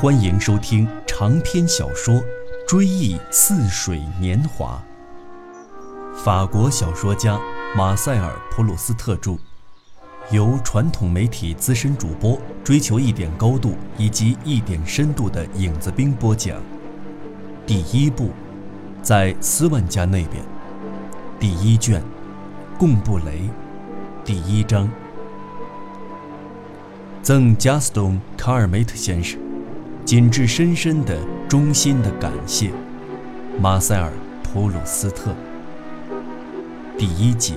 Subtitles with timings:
[0.00, 2.14] 欢迎收听长篇小说
[2.66, 4.82] 《追忆似水年华》。
[6.24, 7.38] 法国小说家
[7.76, 9.36] 马塞尔·普鲁斯特著，
[10.30, 16.58] 由传统媒体资深主播追求一点高度以及一点深度的影子兵播讲。
[17.66, 18.30] 第一部，
[19.02, 20.42] 在斯万家那边。
[21.38, 22.02] 第一卷，
[22.78, 23.50] 贡布雷。
[24.24, 24.88] 第一章，
[27.22, 29.38] 赠加斯东·卡尔梅特先生。
[30.10, 32.72] 谨致深深的、衷心的感谢，
[33.60, 34.10] 马塞尔·
[34.42, 35.32] 普鲁斯特。
[36.98, 37.54] 第一节，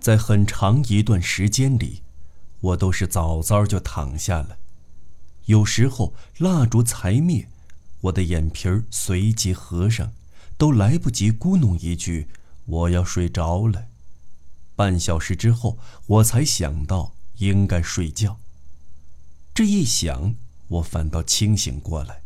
[0.00, 2.02] 在很长一段时间里，
[2.60, 4.58] 我都是早早就躺下了。
[5.44, 7.46] 有时候蜡烛才灭，
[8.00, 10.10] 我的眼皮儿随即合上，
[10.58, 12.26] 都来不及咕哝一句
[12.66, 13.84] “我要睡着了”。
[14.74, 18.40] 半小时之后，我才想到应该睡觉。
[19.60, 20.36] 这一想，
[20.68, 22.22] 我反倒清醒过来。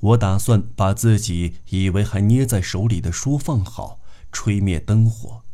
[0.00, 4.00] 我打算把自己以为还捏在手里的书放好，
[4.32, 5.44] 吹灭灯火。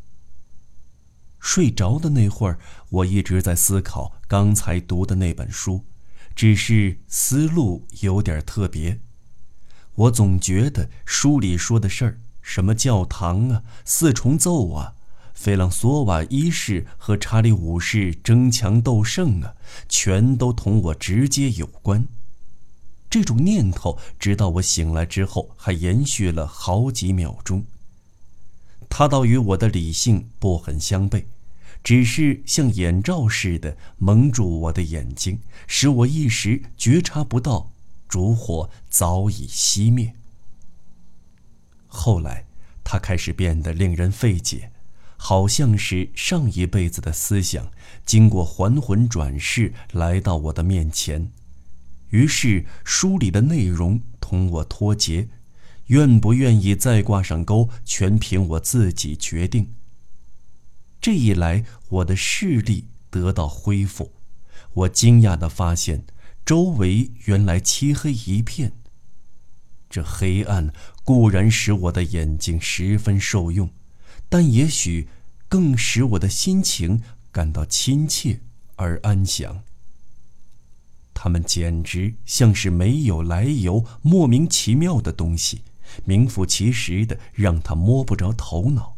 [1.39, 5.85] 睡着的那会儿，我一直在思考刚才读的那本书，
[6.35, 9.03] 只是思路有点特别。
[9.95, 14.95] 我总觉得书里说的事儿，什么教堂啊、四重奏啊。
[15.35, 19.55] 费朗索瓦一世和查理五世争强斗胜啊，
[19.89, 22.07] 全都同我直接有关。
[23.11, 27.65] 这种念头直到我醒来之后还延续了好几秒钟。
[28.89, 31.25] 它倒与我的理性不很相悖，
[31.83, 37.71] 只是像眼罩似的蒙住我的眼睛，使我一时觉察不到
[38.09, 40.15] 烛火早已熄灭。
[41.87, 42.45] 后来，
[42.85, 44.72] 它开始变得令人费解。
[45.25, 47.71] 好像是上一辈子的思想，
[48.05, 51.31] 经过还魂转世来到我的面前，
[52.09, 55.29] 于是书里的内容同我脱节，
[55.87, 59.73] 愿不愿意再挂上钩，全凭我自己决定。
[61.01, 64.11] 这一来，我的视力得到恢复，
[64.75, 66.05] 我惊讶地发现，
[66.45, 68.73] 周围原来漆黑一片。
[69.89, 70.73] 这黑暗
[71.05, 73.71] 固然使我的眼睛十分受用。
[74.33, 75.09] 但也许，
[75.47, 78.41] 更使我的心情感到亲切
[78.77, 79.63] 而安详。
[81.13, 85.61] 他们简直像是没有来由、莫名其妙的东西，
[86.07, 88.97] 名副其实的让他摸不着头脑。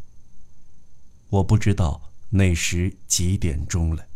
[1.27, 4.07] 我不知道那时几点钟了，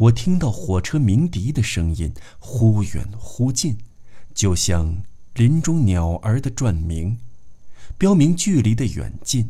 [0.00, 3.78] 我听到火车鸣笛的声音忽远忽近，
[4.34, 5.02] 就像
[5.32, 7.16] 林中鸟儿的转鸣，
[7.96, 9.48] 标明距离的远近。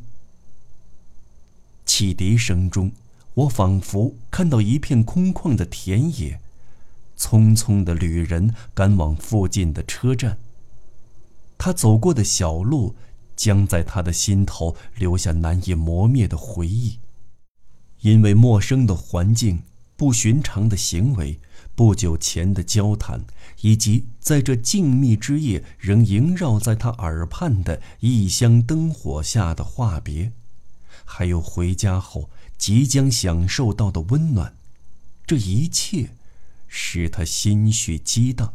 [1.84, 2.92] 汽笛声中，
[3.34, 6.40] 我仿佛看到一片空旷的田野，
[7.18, 10.38] 匆匆的旅人赶往附近的车站。
[11.58, 12.96] 他走过的小路，
[13.36, 16.98] 将在他的心头留下难以磨灭的回忆。
[18.00, 19.62] 因为陌生的环境、
[19.96, 21.38] 不寻常的行为、
[21.76, 23.24] 不久前的交谈，
[23.60, 30.32] 以及在这静谧之夜仍萦绕在他耳畔的异乡灯火下的话别。
[31.14, 34.56] 还有回家后即将享受到的温暖，
[35.26, 36.14] 这一切
[36.66, 38.54] 使他心绪激荡。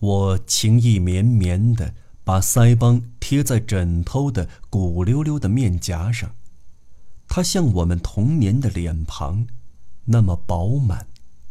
[0.00, 1.94] 我情意绵绵地
[2.24, 6.34] 把腮帮贴在枕头的鼓溜溜的面颊上，
[7.28, 9.46] 它像我们童年的脸庞，
[10.06, 11.06] 那么饱满、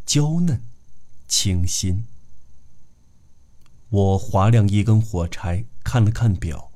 [0.06, 0.62] 娇嫩、
[1.30, 2.04] 清新。
[3.90, 6.73] 我划亮一根火柴，看了看表。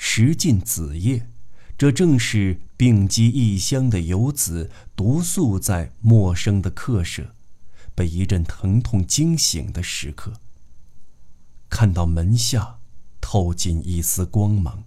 [0.00, 1.28] 时近子夜，
[1.76, 7.34] 这正是病机异乡的游子独宿在陌生的客舍，
[7.96, 10.34] 被一阵疼痛惊醒的时刻。
[11.68, 12.78] 看到门下
[13.20, 14.84] 透进一丝光芒，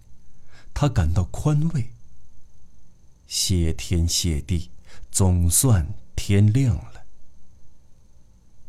[0.74, 1.90] 他感到宽慰。
[3.28, 4.72] 谢天谢地，
[5.12, 7.04] 总算天亮了。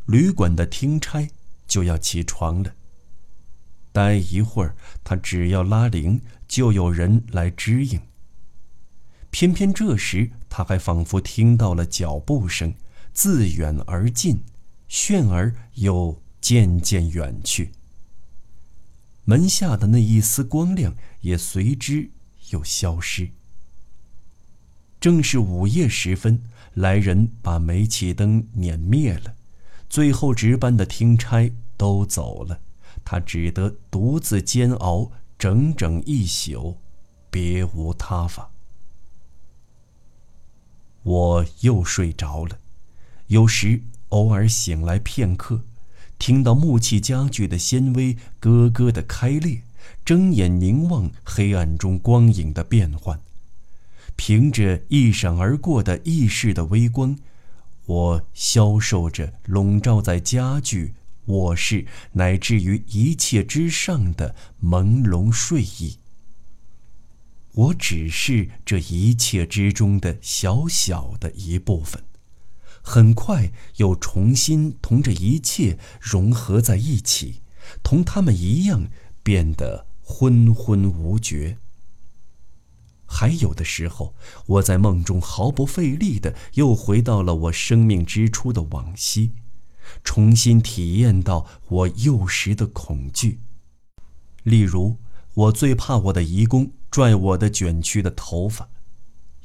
[0.06, 1.30] 旅馆的听差
[1.68, 2.74] 就要起床了。
[3.92, 4.74] 待一会儿，
[5.04, 8.00] 他只要拉铃，就有人来支应。
[9.30, 12.74] 偏偏这时，他还仿佛听到了脚步声，
[13.12, 14.42] 自远而近，
[14.88, 17.70] 炫而又渐渐远去。
[19.24, 22.10] 门下的那一丝光亮也随之
[22.50, 23.30] 又消失。
[25.00, 26.42] 正是午夜时分，
[26.74, 29.34] 来人把煤气灯碾灭了，
[29.88, 32.60] 最后值班的听差都走了。
[33.04, 36.76] 他只得独自煎熬整整一宿，
[37.30, 38.50] 别无他法。
[41.02, 42.58] 我又睡着了，
[43.26, 45.62] 有时偶尔醒来片刻，
[46.18, 49.62] 听到木器家具的纤维咯咯的开裂，
[50.04, 53.20] 睁眼凝望黑暗中光影的变幻，
[54.14, 57.18] 凭着一闪而过的意识的微光，
[57.86, 65.98] 我消受着笼罩在家具、我是乃至于一切之上的朦胧睡意。
[67.54, 72.02] 我只是这一切之中的小小的一部分，
[72.82, 77.42] 很快又重新同这一切融合在一起，
[77.82, 78.88] 同他们一样
[79.22, 81.58] 变得昏昏无觉。
[83.04, 84.14] 还有的时候，
[84.46, 89.32] 我在梦中毫不费力的又回到了我生命之初的往昔，
[90.04, 93.40] 重新体验到我幼时的恐惧，
[94.42, 94.98] 例如。
[95.34, 98.68] 我最怕我的姨公拽我的卷曲的头发。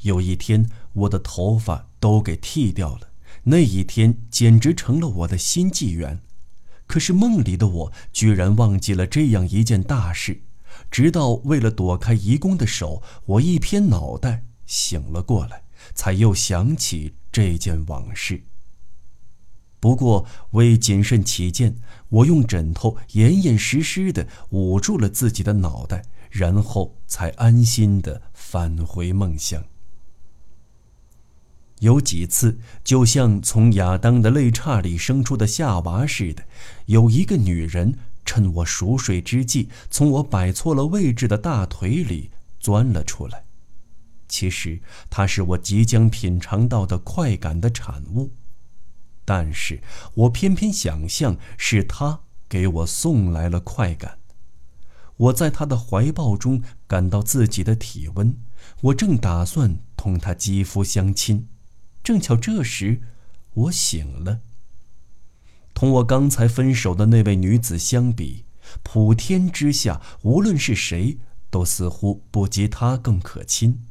[0.01, 3.11] 有一天，我的头发都给剃掉了，
[3.43, 6.19] 那一天简直成了我的新纪元。
[6.87, 10.41] 可是梦里的我居然忘记了这样一件大事，
[10.91, 15.63] 直到为了躲开姨公的手，我一偏脑袋醒了过来，
[15.95, 18.43] 才又想起这件往事。
[19.87, 21.77] 不过，为谨慎起见，
[22.09, 29.63] 我用枕头严严实实地捂住了自己的脑袋，然后才安心地返回梦乡。
[31.79, 36.43] 有几次，就像从亚当的肋叉里生出的夏娃似的，
[36.87, 43.45] 有一个女人趁我熟睡之际，从我摆错了位置的大腿里钻了出来。
[44.27, 48.31] 其实，她是我即将品尝到的快感的产物。
[49.29, 49.81] 但是
[50.13, 54.19] 我偏偏想象是他给我送来了快感，
[55.17, 58.37] 我在他的怀抱中感到自己的体温，
[58.83, 61.49] 我正打算同他肌肤相亲，
[62.01, 63.01] 正巧这时
[63.53, 64.39] 我醒了。
[65.73, 68.45] 同我刚才分手的那位女子相比，
[68.81, 71.17] 普天之下无论是谁，
[71.49, 73.83] 都似乎不及她更可亲。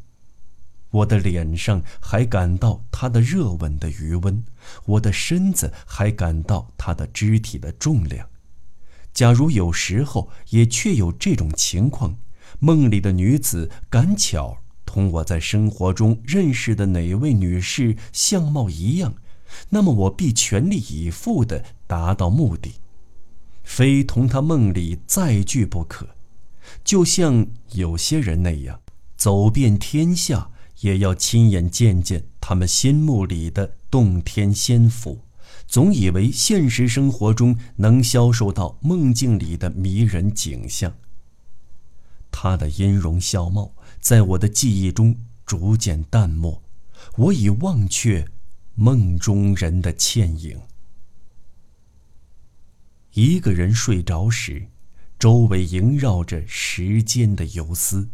[0.96, 4.42] 我的脸上还感到他的热吻的余温，
[4.86, 8.26] 我的身子还感到他的肢体的重量。
[9.12, 12.16] 假如有时候也确有这种情况，
[12.60, 19.14] 梦里的女子赶巧同我在生活中认识的哪位女士相貌一样，
[19.68, 22.76] 那么我必全力以赴地达到目的，
[23.62, 26.08] 非同她梦里再聚不可。
[26.82, 28.80] 就像有些人那样，
[29.18, 30.50] 走遍天下。
[30.80, 35.20] 也要亲眼见见他们心目里的洞天仙府，
[35.66, 40.94] 总以为现实生活中能销售到梦境里的迷人景象。
[42.30, 46.62] 他的音容笑貌在我的记忆中逐渐淡漠，
[47.16, 48.28] 我已忘却
[48.74, 50.60] 梦中人的倩影。
[53.14, 54.68] 一个人睡着时，
[55.18, 58.10] 周围萦绕着时间的游丝。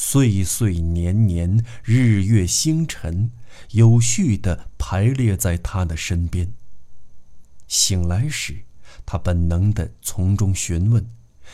[0.00, 3.32] 岁岁年年，日月星辰，
[3.72, 6.52] 有序地排列在他的身边。
[7.66, 8.58] 醒来时，
[9.04, 11.04] 他本能地从中询问，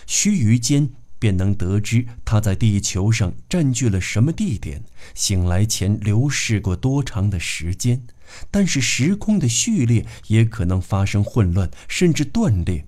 [0.06, 8.06] 须臾间便能得知他在地球上占据了什么地点，醒来前流逝过多长的时间。
[8.50, 12.86] 但是时空的序列也可能发生混乱，甚至断裂。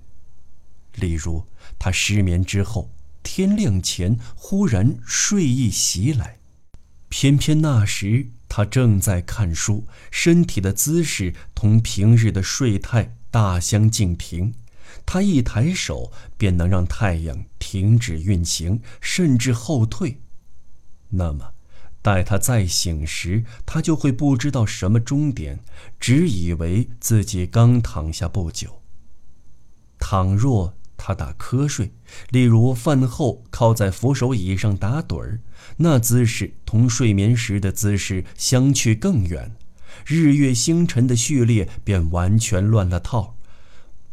[0.97, 1.47] 例如，
[1.78, 2.90] 他失眠之后。
[3.26, 6.38] 天亮前，忽然睡意袭来，
[7.09, 14.54] 偏偏那时他正在看书，身体的姿势同平日的睡态大相径庭。
[15.04, 20.21] 他一抬手便能让太阳停止运行，甚至后退。
[21.09, 21.52] 那么，
[22.00, 25.59] 待他再醒时，他就会不知道什么终点，
[25.99, 28.80] 只以为自己刚躺下不久。
[29.99, 30.76] 倘若……
[30.97, 31.93] 他打瞌睡，
[32.31, 35.41] 例如饭后靠在扶手椅上打盹儿，
[35.76, 39.57] 那姿势同睡眠时的姿势相去更远，
[40.05, 43.37] 日月星辰的序列便完全乱了套，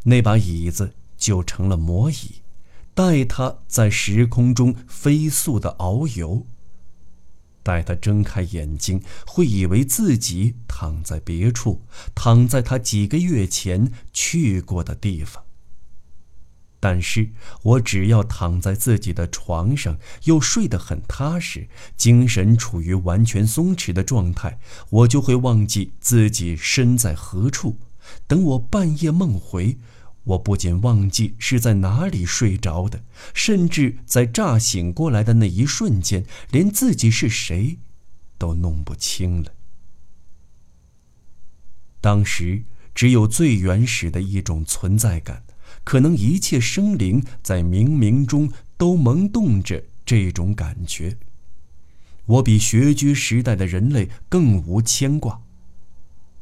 [0.03, 2.41] 那把椅子就成了魔椅，
[2.93, 6.45] 待他在时空中飞速的遨游。
[7.65, 11.81] 待他睁开眼睛，会以为自己躺在别处，
[12.13, 15.42] 躺在他几个月前去过的地方。
[16.83, 17.29] 但是
[17.61, 24.59] 我只要躺在自己的床上，又睡得很踏实，精神处于完全松弛的状态，
[24.89, 27.77] 我就会忘记自己身在何处。
[28.27, 29.77] 等我半夜梦回，
[30.25, 33.01] 我不仅忘记是在哪里睡着的，
[33.33, 37.79] 甚至在乍醒过来的那一瞬间，连自己是谁，
[38.37, 39.53] 都弄不清了。
[42.01, 45.45] 当时只有最原始的一种存在感，
[45.83, 51.17] 可能一切生灵在冥冥中都萌动着这种感觉。
[52.25, 55.41] 我比穴居时代的人类更无牵挂。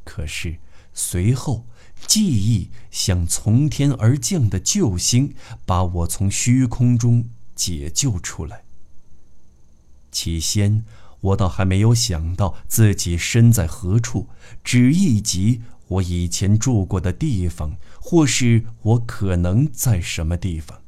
[0.04, 0.58] 可是
[0.94, 1.66] 随后，
[2.06, 5.34] 记忆像从天而降的救星，
[5.66, 8.64] 把我从虚空中解救出来。
[10.12, 10.84] 起先，
[11.22, 14.28] 我倒还没有想到自己身在何处，
[14.64, 20.80] 只一急我以前住过的地方，或是我可能在什么地方。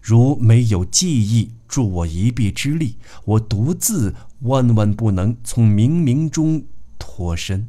[0.00, 6.64] 如没有记忆助我一臂之力，我独自万万不能从冥冥中
[6.96, 7.68] 脱身。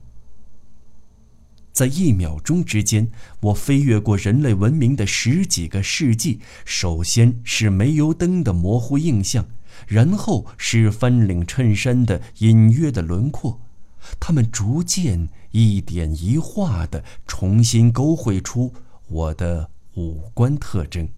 [1.71, 3.09] 在一秒钟之间，
[3.41, 6.41] 我飞越过人类文明的十几个世纪。
[6.63, 9.47] 首先是煤油灯的模糊印象，
[9.87, 13.59] 然后是翻领衬衫的隐约的轮廓，
[14.19, 18.73] 它们逐渐一点一画的重新勾绘出
[19.07, 21.09] 我的五官特征。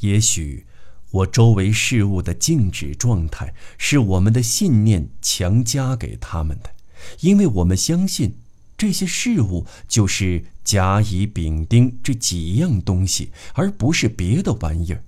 [0.00, 0.66] 也许，
[1.10, 6.70] 我周围事物的静止状态是我们的信念强加给他们的。
[7.20, 8.36] 因为我们相信，
[8.76, 15.02] 这些事物就是甲、乙、丙、丁这几样东西，而不是别的玩意儿。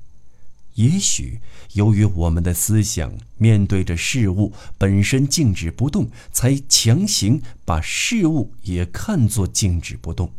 [0.75, 1.41] 也许
[1.73, 10.33] 由于我们的思想面对着事物本身静止不动，才强行把事物也看作静止不动。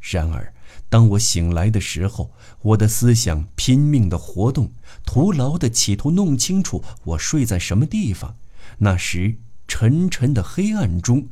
[0.00, 0.52] 然而，
[0.88, 2.32] 当我醒来的时候，
[2.62, 4.72] 我的思想拼命的活动，
[5.04, 8.36] 徒劳的企图弄清楚我睡在什么地方。
[8.78, 9.38] 那时。
[9.70, 11.28] 沉沉的黑暗中，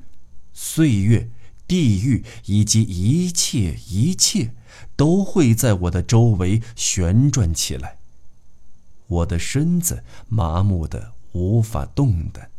[0.52, 1.30] 岁月、
[1.66, 4.52] 地狱以及一切一切，
[4.96, 7.98] 都会在我的周围旋转起来。
[9.06, 12.50] 我的身子麻木的无法动弹，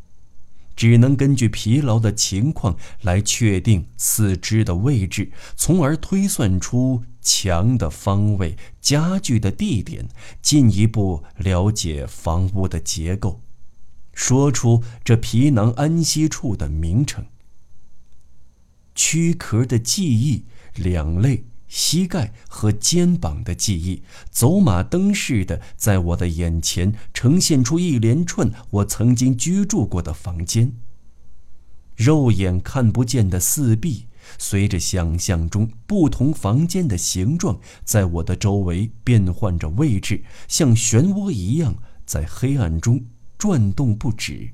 [0.76, 10.08] 只能根据疲劳的情况来确定四肢的位置，从而推算出墙的方位、家具的地点，
[10.42, 13.42] 进一步了解房屋的结构。
[14.14, 17.26] 说出这皮囊安息处的名称。
[18.96, 30.74] 躯壳的记忆，两类、膝盖和肩膀的记忆，走马灯似的在我的眼前呈现出一连串我曾经居住过的房间。
[31.96, 34.06] 肉眼看不见的四壁，
[34.38, 43.06] 随着想象中不同房间的形状，在我的周围变换着位置，像漩涡一样在黑暗中。
[43.38, 44.50] 转动不止。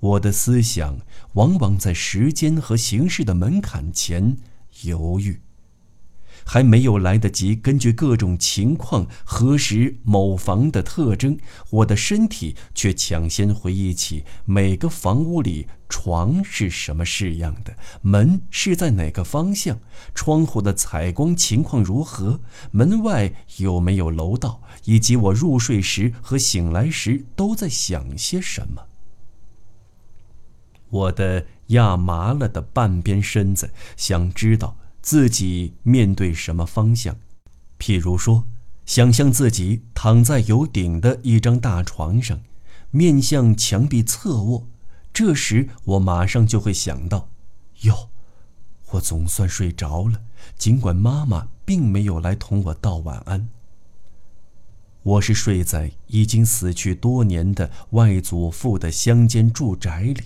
[0.00, 0.98] 我的思想
[1.34, 4.38] 往往在时间和形式的门槛前
[4.84, 5.42] 犹豫，
[6.44, 11.38] 还没有来得及根据各种情况核实某房的特征，
[11.70, 19.78] 我的身体却抢先回忆起每个房屋里床是什么式样的，门是在哪个方向，
[20.14, 24.60] 窗户的采光情况如何，门外有没有楼道。
[24.86, 28.82] 以及我入睡时和醒来时都在想些什么。
[30.90, 37.14] 我的压麻了的半边身子想知道自己面对什么方向，
[37.78, 38.48] 譬如说，
[38.86, 42.40] 想象自己躺在有顶的一张大床上，
[42.90, 44.66] 面向墙壁侧卧，
[45.12, 47.28] 这时我马上就会想到：
[47.82, 48.08] 哟，
[48.92, 50.22] 我总算睡着了，
[50.56, 53.50] 尽管妈妈并没有来同我道晚安。
[55.02, 60.22] 我是睡在已经死去多年的外祖父的乡间住宅里，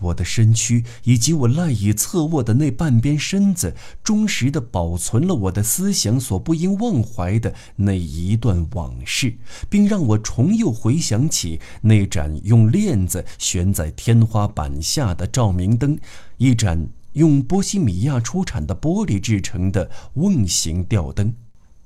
[0.00, 9.34] 我的身躯以及我赖以侧卧的那半边身子，忠实地保存了我的思想所不应忘怀的那一段往事，
[9.68, 15.98] 并让我重又回想起那盏用链子悬在天花板下的照明灯，
[16.38, 21.34] 一盏用波西米亚出产的玻璃制成的瓮形吊灯。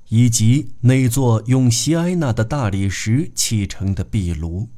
[0.09, 4.69] 以及那座用锡埃纳的大理石砌成的壁炉。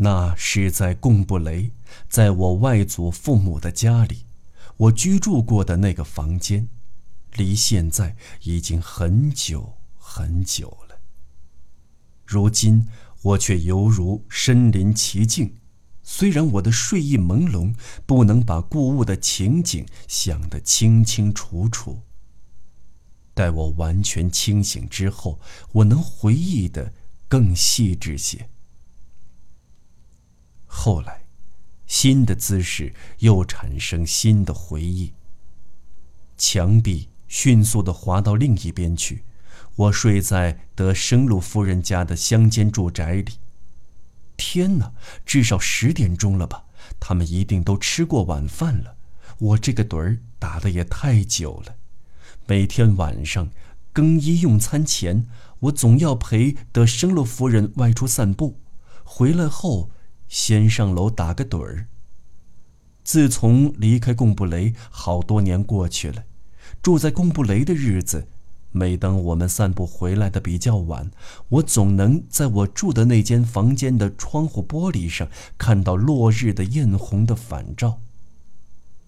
[0.00, 1.72] 那是在贡布雷，
[2.08, 4.26] 在我外祖父母的家里，
[4.76, 6.68] 我居住过的那个房间，
[7.34, 11.00] 离现在已经很久很久了。
[12.24, 12.86] 如今
[13.22, 15.56] 我却犹如身临其境，
[16.04, 17.74] 虽然我的睡意朦胧，
[18.06, 22.02] 不能把故物的情景想得清清楚楚。
[23.34, 25.40] 待我完全清醒之后，
[25.72, 26.92] 我能回忆的
[27.26, 28.48] 更细致些。
[30.68, 31.22] 后来，
[31.86, 35.14] 新的姿势又产生新的回忆。
[36.36, 39.24] 墙壁迅速的滑到另一边去，
[39.74, 43.32] 我睡在德生路夫人家的乡间住宅里。
[44.36, 44.92] 天哪，
[45.26, 46.66] 至少十点钟了吧？
[47.00, 48.96] 他们一定都吃过晚饭了。
[49.38, 51.74] 我这个盹儿打的也太久了。
[52.46, 53.50] 每天晚上
[53.92, 55.26] 更衣用餐前，
[55.60, 58.60] 我总要陪德生路夫人外出散步，
[59.02, 59.90] 回来后
[60.28, 61.86] 先上楼打个盹儿。
[63.02, 66.24] 自从离开贡布雷，好多年过去了，
[66.82, 68.28] 住在贡布雷的日子。
[68.70, 71.10] 每当我们散步回来的比较晚，
[71.48, 77.98] 我总能在我住的那间房间的窗户玻璃上看到落日的艳红的反照。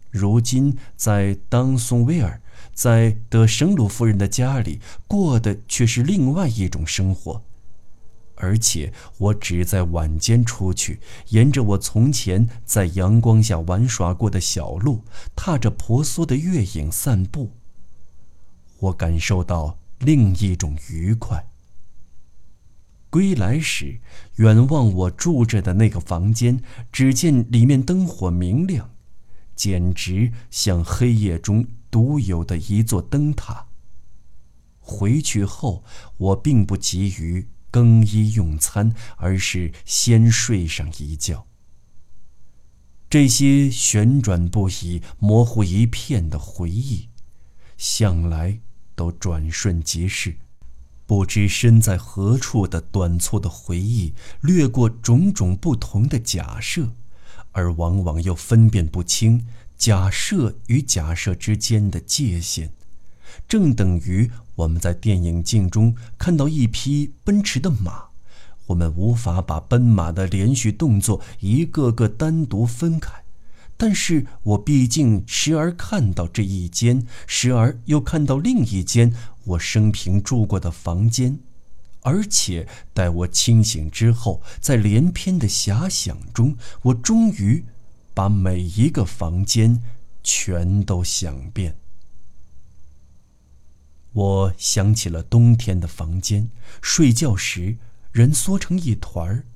[0.09, 2.41] 如今在当松威尔，
[2.73, 7.43] 在德生鲁夫人的家里过的却是另外一种生活，
[8.41, 15.05] 而且我只在晚间出去，沿着我从前在阳光下玩耍过的小路，
[15.37, 17.53] 踏着婆娑的月影散步。
[18.79, 21.47] 我感受到另一种愉快。
[23.11, 24.01] 归来时，
[24.37, 28.91] 远望我住着的那个房间，只见里面灯火明亮，
[29.55, 33.67] 简直像黑夜中独有的一座灯塔。
[34.79, 35.85] 回去后，
[36.17, 41.47] 我并不急于更衣用餐，而是先睡上一觉。
[43.09, 47.09] 这些旋转不已、模糊一片的回忆，
[47.77, 48.61] 向来。
[48.97, 50.37] 都转瞬即逝，
[51.07, 54.13] 不知身在何处的短促的回忆，
[54.43, 56.93] 掠过种种不同的假设，
[57.53, 62.73] 而往往又分辨不清假设与假设之间的界限，
[63.49, 68.09] 正等于我们在电影镜中看到一匹奔驰的马，
[68.67, 73.11] 我们无法把奔马的连续动作一个个单独分开。
[73.79, 79.15] 但是我毕竟时而看到这一间，时而又看到另一间
[79.45, 81.39] 我生平住过的房间，
[82.03, 87.65] 而且待我清醒之后，在连篇的遐想中，我终于
[88.13, 89.81] 把每一个房间
[90.23, 91.80] 全都想遍。
[94.13, 96.51] 我想起了冬天的房间，
[96.83, 97.79] 睡觉时
[98.13, 99.47] 人缩成一团儿。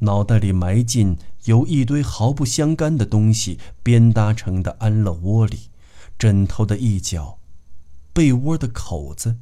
[0.00, 5.70] 脑袋里埋进由一堆毫不相干的东西编搭成的安乐窝里，
[6.16, 7.40] 枕头的一角，
[8.12, 9.38] 被窝的口子，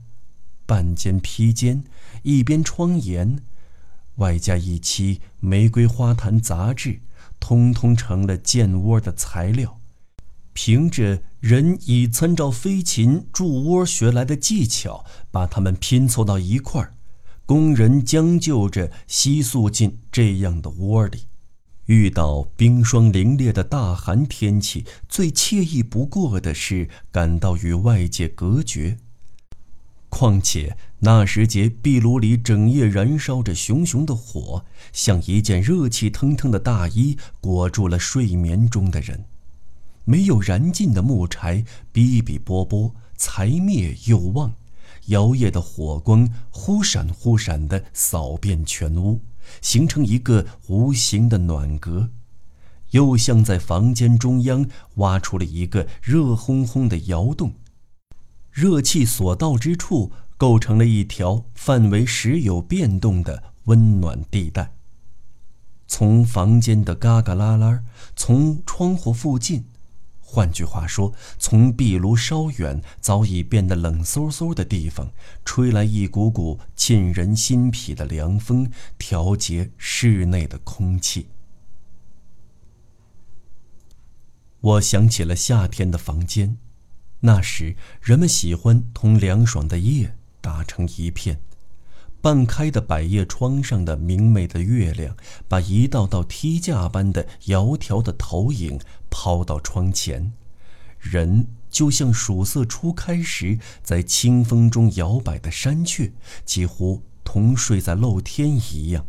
[0.65, 1.85] 半间披肩，
[2.23, 3.43] 一边窗沿，
[4.17, 7.01] 外加一期《玫瑰花坛》杂志，
[7.39, 9.79] 通通成了建窝的材料。
[10.57, 16.95] 凭着人以参照飞禽筑窝学来的技巧，把它们拼凑到一块儿。
[17.45, 21.27] 工人将就着吸宿进这样的窝里，
[21.85, 28.97] 遇到冰霜凌冽的大寒天气，最惬意不过的是感到与外界隔绝。
[30.09, 34.65] 况且那时节壁炉里整夜燃烧着熊熊的火，
[34.95, 39.27] 像一件热气腾腾的大衣裹住了睡眠中的人。
[40.07, 44.55] 没有燃尽的木柴，哔哔啵啵，才灭又旺。
[45.07, 49.21] 摇曳的火光忽闪忽闪地扫遍全屋，
[49.61, 52.11] 形成一个无形的暖阁，
[52.91, 54.65] 又像在房间中央
[54.95, 57.55] 挖出了一个热烘烘的窑洞，
[58.53, 64.73] 热气所到之处，构成了一条范围时有变动的温暖地带。
[65.89, 67.83] 从房间的嘎嘎啦啦，
[68.15, 69.65] 从窗户附近。
[70.29, 75.13] 换句话说，从壁炉稍远、早已变得冷飕飕的地方，
[75.45, 81.29] 吹来一股股沁人心脾的凉风，调节室内的空气。
[84.61, 86.59] 我想起了夏天的房间，
[87.21, 91.41] 那时人们喜欢同凉爽的夜打成一片。
[92.27, 100.33] 半开的百叶窗上的明媚的月亮，把一道道梯架般的窈窕的投影抛到窗前，
[100.99, 106.13] 人就像曙色初开时在清风中摇摆的山雀，
[106.45, 109.07] 几乎同睡在露天一样。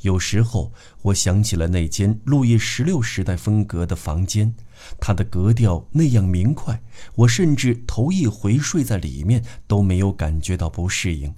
[0.00, 4.54] 有时候，我想起了那间路易十六时代风格的房间，
[4.98, 6.82] 它的格调那样明快，
[7.14, 11.34] 我甚至头一回睡在里面都没有感觉到不适应。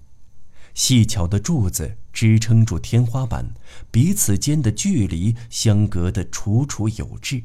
[0.74, 3.52] 细巧的柱子支撑住天花板，
[3.90, 7.42] 彼此间的距离相隔得楚楚有致，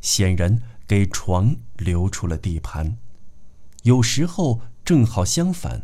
[0.00, 2.96] 显然给床留出了地盘。
[3.82, 5.82] 有时候正好相反，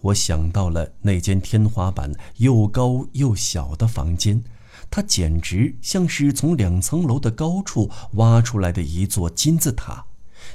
[0.00, 4.42] 我想到了那间天花板又高又小的房间，
[4.90, 10.06] 它简直像是从两层楼的高处挖出来的一座金字塔，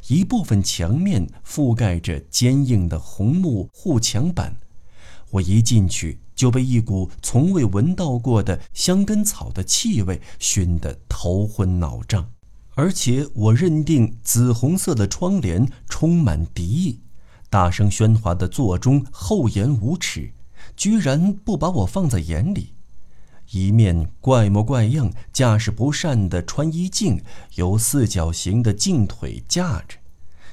[0.07, 4.57] 一部分墙面覆盖着坚硬的红木护墙板。
[5.33, 12.29] 我一进去就被一股从未闻到过的香根草的气味熏得头昏脑胀，
[12.75, 16.99] 而且我认定紫红色的窗帘充满敌意，
[17.49, 20.33] 大声喧哗的座钟厚颜无耻，
[20.75, 22.73] 居然不把我放在眼里。
[23.49, 27.21] 一面怪模怪样、架势不善的穿衣镜，
[27.55, 29.97] 由四角形的镜腿架着，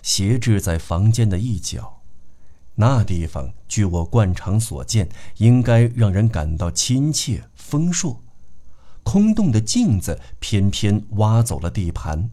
[0.03, 2.00] 斜置在房间的一角。
[2.81, 8.23] 那地方，据我惯常所见，应该让人感到亲切丰硕。
[9.03, 12.31] 空洞的镜子偏偏挖走了地盘。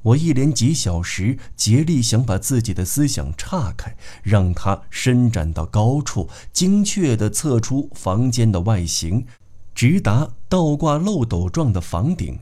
[0.00, 9.26] 我一连几小时竭力想把自己的思想岔开，让它伸展到高处，精确地测出房间的外形，
[9.74, 12.38] 直达倒挂漏斗状的房顶。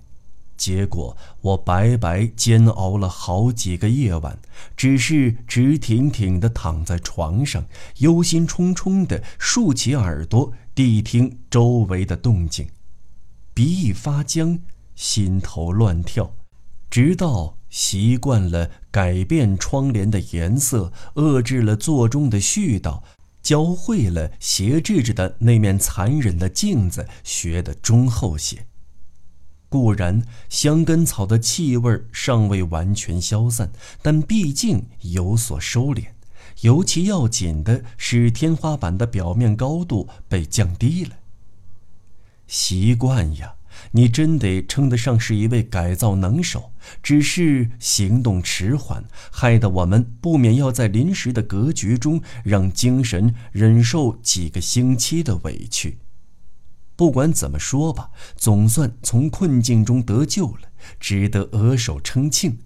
[0.62, 4.38] 结果我白白煎熬了好几个夜晚，
[4.76, 12.68] 只是直挺挺地躺在床上，忧心忡忡地竖起耳朵谛听周围的动静，
[13.52, 14.60] 鼻翼发僵，
[14.94, 16.32] 心头乱跳，
[16.88, 23.02] 直到习惯了改变窗帘的颜色，遏制了座中的絮叨，
[23.42, 28.64] 教会了斜置着的那面残忍的镜子，学得忠厚些。
[29.72, 36.08] 固然香根草的气味尚未完全消散，但毕竟有所收敛。
[36.60, 41.12] 尤其要紧的是，天花板的表面高度被降低了。
[42.46, 43.54] 习惯呀，
[43.92, 55.96] 你真得称得上是一位改造能手，只是行动迟缓，害得我们不免要在临时的格局中，让精神忍受几个星期的委屈。
[57.02, 60.68] 不管怎么说吧，总算从困境中得救了，
[61.00, 62.60] 值得额手称庆。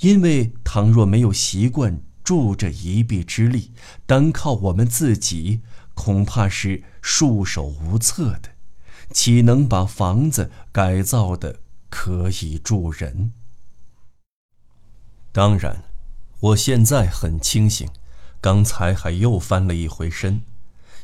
[0.00, 3.72] 因为倘若没有习惯助这一臂之力，
[4.04, 5.62] 单靠我们自己，
[5.94, 8.50] 恐怕是束手无策的，
[9.14, 13.32] 岂能把房子改造的可以住人？
[15.32, 15.84] 当然，
[16.40, 17.88] 我现在很清醒，
[18.42, 20.42] 刚才还又翻了一回身。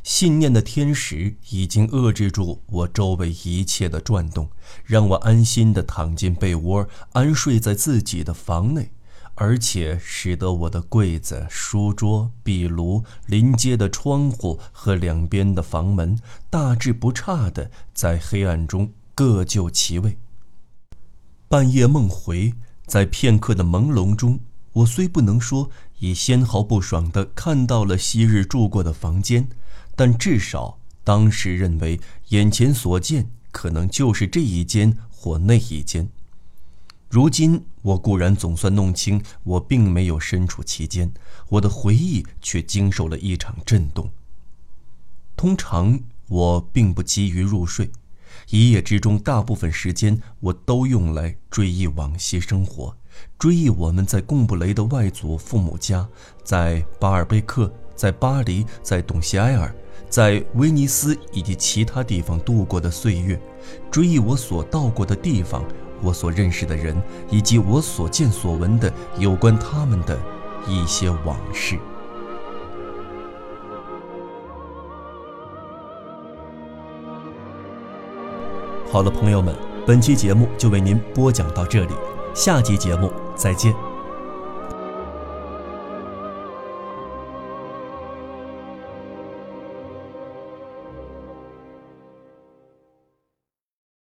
[0.09, 4.49] 信念的天使已经遏制住我周围一切的转动，
[4.87, 8.91] 让我安心地躺进被窝，安睡在自己的房内，
[9.35, 16.19] 而且使得我的柜子、书桌、壁炉、临街的窗户和两边的房门
[16.49, 20.17] 大致不差地在黑暗中各就其位。
[21.49, 22.55] 半夜梦回，
[22.87, 24.41] 在片刻的朦胧中，
[24.73, 25.69] 我虽不能说
[25.99, 29.47] 已纤毫不爽地看到了昔日住过的房间。
[29.99, 36.09] 但至少当时认为眼前所见可能就是这一间或那一间。
[37.11, 41.11] 如今我固然总算弄清我并没有身处其间，
[41.49, 44.09] 我的回忆却经受了一场震动。
[45.37, 47.91] 通常我并不急于入睡，
[48.51, 52.97] 一夜之中大部分时间我都用来追忆往昔生活，
[53.37, 56.09] 追忆我们在贡布雷的外祖父母家，
[56.45, 59.75] 在巴尔贝克，在巴黎，在董西埃尔。
[60.09, 63.39] 在威尼斯以及其他地方度过的岁月，
[63.91, 65.65] 追忆我所到过的地方，
[66.03, 70.19] 我所认识的人，以及我所见所闻的有关他们的
[70.67, 71.79] 一些往事。
[78.91, 79.55] 好了，朋友们，
[79.87, 81.95] 本期节目就为您播讲到这里，
[82.35, 83.88] 下集节目再见。